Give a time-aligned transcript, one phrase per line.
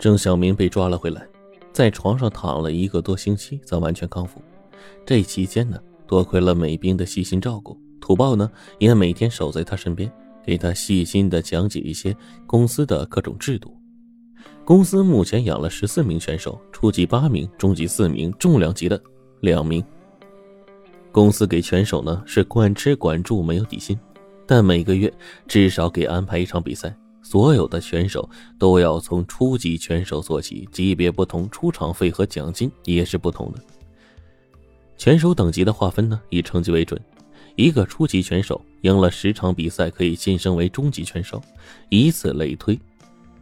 [0.00, 1.28] 郑小明被抓了回来，
[1.74, 4.40] 在床上躺了一个多星期，才完全康复。
[5.04, 10.10] 这期间呢，多亏了美兵的细心照顾，土豹呢也每天守在他身边，
[10.42, 12.16] 给他细心的讲解一些
[12.46, 13.76] 公司的各种制度。
[14.64, 18.98] 公司目前养了十四名选手，初级八名，中级四名，重量级的
[19.40, 19.84] 两名。
[21.12, 23.98] 公司给选手呢是管吃管住，没有底薪，
[24.46, 25.12] 但每个月
[25.46, 26.96] 至少给安排一场比赛。
[27.30, 28.28] 所有的选手
[28.58, 33.62] 都要从初级选手做起，级别不同，出场费和奖金也是不同的。
[34.96, 37.00] 选手等级的划分呢，以成绩为准。
[37.54, 41.40] 一个初级选手赢了十场比赛，可以晋升为中级选手，
[41.88, 42.76] 以此类推，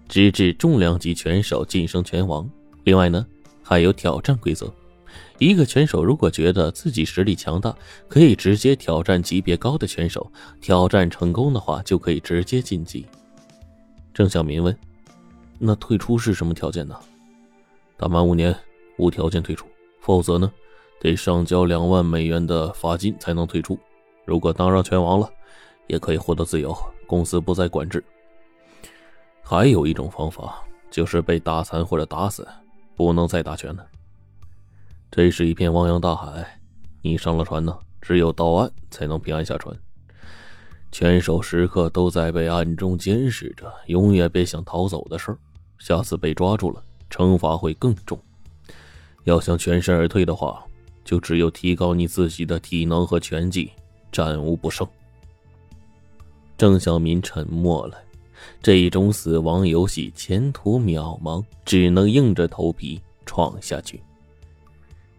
[0.06, 2.46] 直至重量级选手晋升拳王。
[2.84, 3.26] 另外呢，
[3.62, 4.70] 还有挑战规则。
[5.38, 7.74] 一个选手如果觉得自己实力强大，
[8.06, 13.06] 可以直接挑战级别高的选手，挑战成功的话，就可以直接晋级。
[14.18, 14.76] 郑小民问
[15.60, 16.98] ：“那退出是什么条件呢？”
[17.96, 18.52] 打满五年
[18.96, 19.64] 无条件退出，
[20.00, 20.52] 否则呢，
[20.98, 23.78] 得上交两万美元的罚金才能退出。
[24.24, 25.30] 如果当上拳王了，
[25.86, 28.02] 也可以获得自由，公司不再管制。
[29.40, 32.44] 还有一种方法，就是被打残或者打死，
[32.96, 33.86] 不能再打拳了。
[35.12, 36.58] 这是一片汪洋大海，
[37.02, 39.72] 你上了船呢，只有到岸才能平安下船。
[40.90, 45.38] 拳手时刻都在被暗中监视着，永远别想逃走的事儿。
[45.78, 48.18] 下次被抓住了，惩罚会更重。
[49.24, 50.64] 要想全身而退的话，
[51.04, 53.70] 就只有提高你自己的体能和拳技，
[54.10, 54.86] 战无不胜。
[56.56, 57.96] 郑小民沉默了，
[58.60, 64.02] 这种死亡游戏前途渺茫，只能硬着头皮闯下去。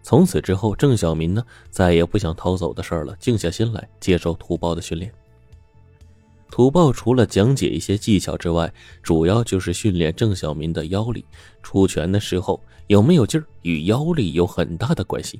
[0.01, 5.13] 从此之后，郑小民呢，再也不想逃走的事儿了，静下心来接受土豹的训练。
[6.51, 11.23] 土豹除了讲解一些技巧之外，主要就是训练郑小民的腰力。
[11.61, 15.39] 出拳的时候有没有劲儿，与腰力有很大的关系。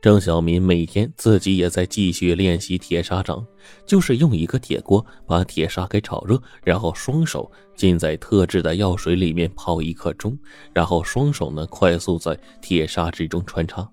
[0.00, 3.44] 郑小民每天自己也在继续练习铁砂掌，
[3.86, 10.36] 就是用一个铁锅把铁砂给炒热，然后双手浸在特制的药水里面泡一刻钟，
[10.72, 13.88] 然后双手呢快速在铁砂之中穿插。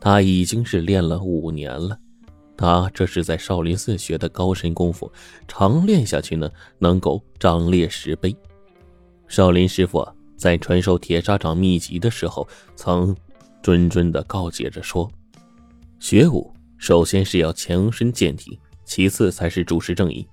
[0.00, 1.96] 他已经是练了五年了。
[2.56, 5.12] 他这是在少林寺学的高深功夫，
[5.46, 8.34] 常练下去呢，能够掌裂十碑。
[9.28, 10.06] 少林师傅
[10.36, 13.14] 在传授铁砂掌秘籍的时候，曾
[13.62, 15.10] 谆谆的告诫着说
[16.00, 20.26] ：“学武首先是要强身健体，其次才是主持正义。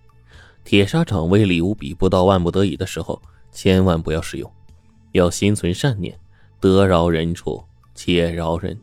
[0.64, 4.50] 铁砂掌威力无比，不到万不得已的时候，千万不要使用，
[5.12, 6.18] 要心存善念，
[6.60, 7.62] 得饶人处
[7.96, 8.80] 且饶人。”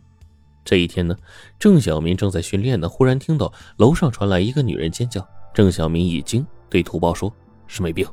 [0.70, 1.16] 这一天呢，
[1.58, 5.28] 郑小民正在训练呢，忽然听到楼上传来一个女人尖叫。
[5.53, 7.34] 郑小民一惊，对土包说
[7.66, 8.06] ：“是美兵。”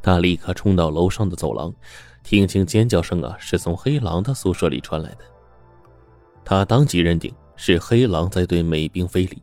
[0.00, 1.74] 他立刻冲到楼上的走廊，
[2.22, 5.18] 听清尖叫声啊，是从黑狼的宿舍里传来的。
[6.44, 9.42] 他当即认定是黑狼在对美兵非礼。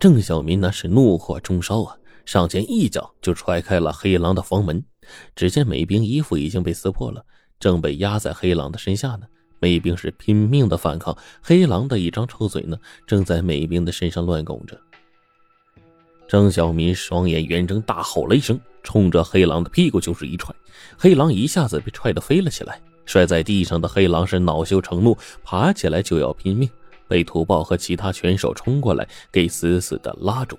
[0.00, 4.84] 郑小民那是怒火中烧啊，上前一脚就踹开了黑狼的房门。
[5.36, 7.24] 只见美兵衣服已经被撕破了，
[7.60, 9.26] 正被压在黑狼的身下呢。
[9.62, 14.76] 美兵是拼命的反抗，黑狼的一张臭嘴呢，正在美兵的身上乱拱着。
[16.26, 20.52] 张小民双眼圆睁，大吼了一声，冲着黑狼的屁股就是一踹，
[20.98, 26.68] 黑狼一下子被踹得飞了起来，摔在地上的黑狼是恼羞成怒，爬起来就要拼命，
[27.06, 30.58] 被土豹和其他拳手冲过来给死死的拉住。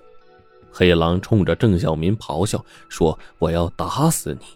[0.72, 4.46] 黑狼冲着郑小民咆哮说：“我要打死你！”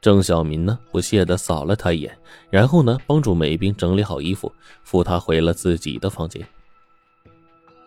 [0.00, 2.16] 郑小民呢，不屑地扫了他一眼，
[2.50, 4.52] 然后呢，帮助美兵整理好衣服，
[4.84, 6.46] 扶他回了自己的房间。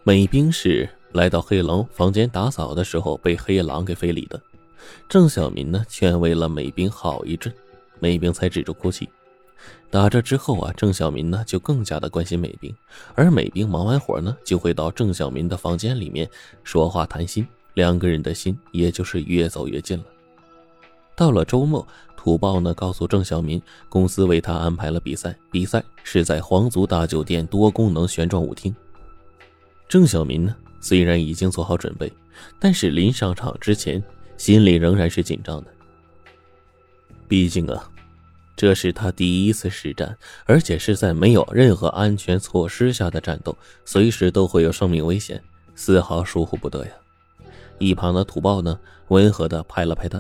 [0.04, 4.42] 美兵是来到黑狼房间打扫的时候被黑狼给非礼的。
[5.08, 7.54] 郑小民呢，劝慰了美兵好一阵，
[8.00, 9.08] 美兵才止住哭泣。
[9.90, 12.76] 打这之后啊，郑小民呢就更加的关心美兵，
[13.16, 16.30] 而美兵忙完活呢，就会到郑小民的房间里面
[16.64, 20.04] 说话谈心，两个人的心也就是越走越近了。
[21.22, 21.88] 到了周末，
[22.18, 28.76] 土豹呢告诉郑小民，公司为他安排了比赛，比赛是在皇族大酒店多功能旋转舞厅。
[29.88, 32.12] 郑小民呢虽然已经做好准备，
[32.60, 34.04] 但是临上场之前，
[34.36, 35.72] 心里仍然是紧张的。
[37.28, 37.88] 毕竟啊，
[38.56, 43.56] 这是他第一次实战，而且是在没有任何安全措施下的战斗，
[43.86, 45.40] 随时都会有生命危险，
[45.76, 46.92] 丝毫疏忽不得呀。
[47.78, 48.80] 一旁的土豹呢，
[49.10, 50.20] 温和的拍了拍他。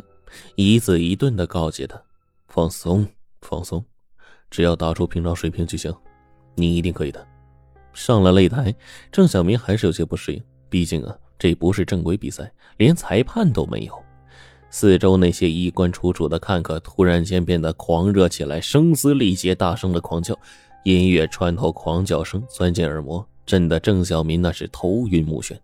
[0.56, 2.02] 一字一顿的告诫他
[2.48, 3.08] ：“放松，
[3.42, 3.84] 放松，
[4.50, 5.94] 只要打出平常水平就行，
[6.56, 7.26] 你一定可以的。”
[7.94, 8.74] 上了擂台，
[9.12, 13.94] 郑小明还是有些不适应，毕竟啊，这不是正规比赛，连裁判都没有。
[14.70, 20.34] 四周那些衣冠楚楚的看客突然间变得狂热起来，声嘶力竭，大声的狂叫，
[20.86, 25.58] 音乐穿透狂叫声钻进耳膜，震得郑小民那是头晕目眩。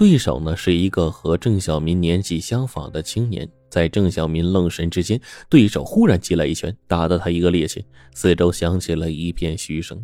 [0.00, 5.20] 对手呢是一个和郑小民年纪相仿的青年，在郑小民愣神之间，
[5.50, 10.02] 对手忽然击来一拳，打得他一个趔趄，四周响起了一片嘘声。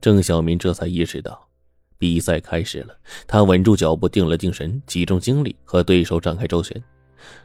[0.00, 1.44] 郑小民这才意识到，
[1.98, 2.96] 比赛开始了。
[3.26, 6.80] 他稳住脚步，定了定神，集中精力和对手展开周旋。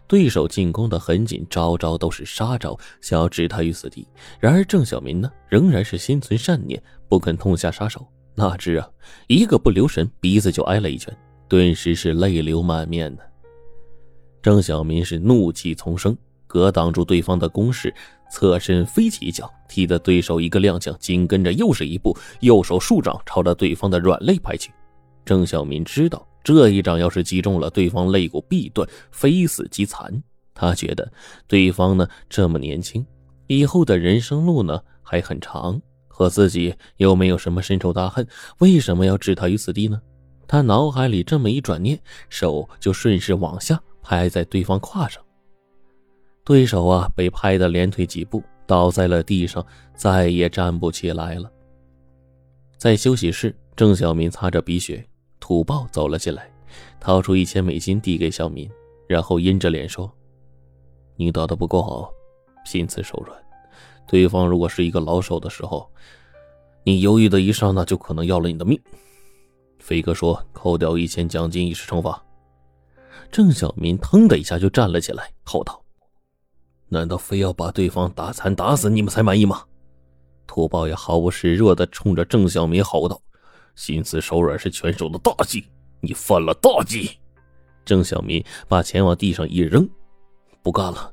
[0.08, 4.08] 对手进攻的很紧，招招都是杀招，想要置他于死地。
[4.40, 6.80] 然而郑小民呢，仍然是心存善念，
[7.10, 8.08] 不肯痛下杀手。
[8.36, 8.88] 哪知啊，
[9.26, 11.12] 一个不留神，鼻子就挨了一拳。
[11.52, 13.30] 顿时是泪流满面的，
[14.42, 16.18] 郑小民是怒气丛生，
[16.48, 17.94] 格挡住对方的攻势，
[18.32, 24.72] 侧身飞起一脚，踢得对手一个踉跄，紧跟着又是一步，右手数掌朝着对方的软肋拍去。
[25.26, 30.24] 郑小民知道这一掌要是击中了，对方肋骨必断，非死即残。
[30.54, 31.12] 他觉得
[31.48, 33.06] 对方呢这么年轻，
[33.48, 38.26] 以后的人生路呢还很长，和自己又没有什么深仇大恨，
[38.60, 40.02] 为什么要置他于死地呢？
[40.52, 45.24] 他脑海里这么一转念，手就顺势往下拍在对方胯上。
[46.44, 49.66] 对手啊，被拍得连退几步，倒在了地上，
[49.96, 51.50] 再也站不起来了。
[52.76, 55.08] 在休息室，郑小民擦着鼻血，
[55.40, 56.52] 土豹走了进来，
[57.00, 58.70] 掏出一千美金递给小民，
[59.08, 60.12] 然后阴着脸说
[61.16, 62.12] ：“你打的不够好，
[62.66, 63.42] 心慈手软。
[64.06, 65.90] 对方如果是一个老手的时候，
[66.84, 68.78] 你犹豫的一刹那，就可能要了你的命。”
[69.82, 72.24] 飞哥说：“扣掉一千奖金，以示惩罚。”
[73.32, 75.84] 郑小民腾的一下就站了起来，吼道
[76.88, 79.64] ：“难道非要把对方打残打死，你们才满意吗？”
[80.48, 83.22] 土豹也毫不示弱的冲着郑小民吼道
[83.76, 85.66] ：“心慈手软是拳手的大忌，
[86.02, 87.10] 你犯了大忌！”
[87.84, 89.90] 郑小民把钱往地上一扔
[90.62, 91.12] ：“不干了，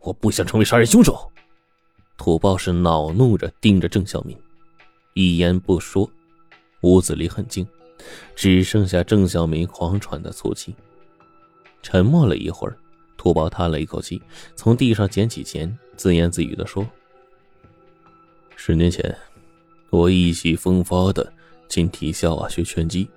[0.00, 1.30] 我不想成为杀人凶手。”
[2.16, 4.36] 土豹是恼怒着盯着郑小民，
[5.14, 6.10] 一言不说。
[6.82, 7.66] 屋子里很静。
[8.34, 10.74] 只剩下郑小明狂喘的粗气。
[11.82, 12.76] 沉默了一会儿，
[13.16, 14.20] 土豹叹了一口气，
[14.54, 16.86] 从地上捡起钱，自言自语的说
[18.54, 19.16] ：“十年前，
[19.88, 21.32] 我意气风发的
[21.68, 23.08] 进体校啊学拳击，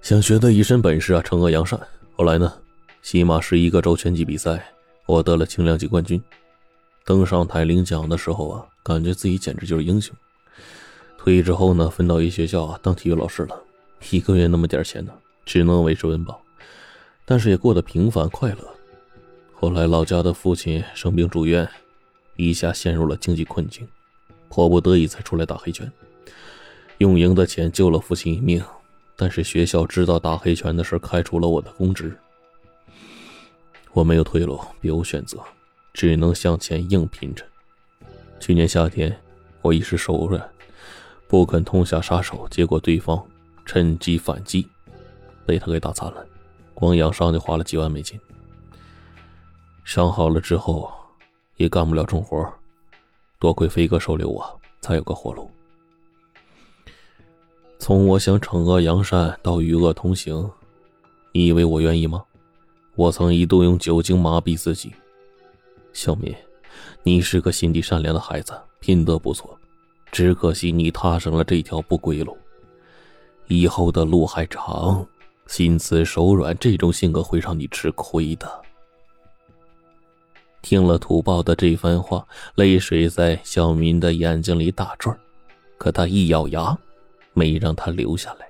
[0.00, 1.78] 想学的一身本事啊惩恶扬善。
[2.16, 2.52] 后来呢，
[3.02, 4.72] 西马市一个州拳击比赛，
[5.06, 6.22] 我得了轻量级冠军。
[7.04, 10.14] 登上台领奖的时候啊，感觉自己简直就是英雄。
[11.18, 13.62] 退役之后呢，分到一学校啊当体育老师了。”
[14.10, 15.12] 一个月那么点钱呢，
[15.44, 16.42] 只能维持温饱，
[17.24, 18.74] 但是也过得平凡快乐。
[19.54, 21.68] 后来老家的父亲生病住院，
[22.36, 23.86] 一下陷入了经济困境，
[24.48, 25.90] 迫不得已才出来打黑拳，
[26.98, 28.64] 用赢的钱救了父亲一命。
[29.16, 32.16] 但是学校知道打黑拳的事，开除了我的公职。
[33.92, 35.38] 我没有退路，别无选择，
[35.92, 37.44] 只能向前硬拼着。
[38.40, 39.14] 去年夏天，
[39.60, 40.42] 我一时手软，
[41.28, 43.22] 不肯痛下杀手，结果对方。
[43.64, 44.66] 趁机反击，
[45.46, 46.26] 被他给打残了，
[46.74, 48.18] 光养伤就花了几万美金。
[49.84, 50.92] 伤好了之后，
[51.56, 52.52] 也干不了重活，
[53.38, 55.50] 多亏飞哥收留我，才有个活路。
[57.78, 60.50] 从我想惩恶扬善到与恶同行，
[61.32, 62.22] 你以为我愿意吗？
[62.94, 64.92] 我曾一度用酒精麻痹自己。
[65.92, 66.34] 小敏，
[67.02, 69.58] 你是个心地善良的孩子，品德不错，
[70.12, 72.36] 只可惜你踏上了这条不归路。
[73.50, 75.04] 以后的路还长，
[75.48, 78.48] 心慈手软这种性格会让你吃亏的。
[80.62, 85.18] 听了土豹的这番话，泪水在小民的眼睛里打转
[85.78, 86.78] 可他一咬牙，
[87.32, 88.49] 没让他留下来。